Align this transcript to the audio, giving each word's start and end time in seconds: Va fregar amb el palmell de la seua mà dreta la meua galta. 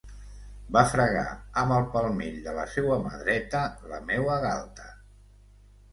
Va 0.75 0.81
fregar 0.93 1.25
amb 1.63 1.75
el 1.75 1.85
palmell 1.95 2.39
de 2.47 2.55
la 2.57 2.65
seua 2.77 2.97
mà 3.05 3.15
dreta 3.25 3.61
la 3.93 4.01
meua 4.11 4.43
galta. 4.49 4.89